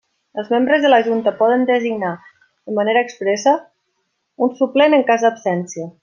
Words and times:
Els 0.41 0.47
membres 0.53 0.79
de 0.85 0.89
la 0.91 0.99
Junta 1.07 1.33
poden 1.41 1.65
designar, 1.71 2.13
de 2.71 2.75
manera 2.81 3.03
expressa, 3.07 3.53
un 4.47 4.55
suplent 4.63 4.97
en 5.01 5.05
cas 5.13 5.27
d'absència. 5.31 5.87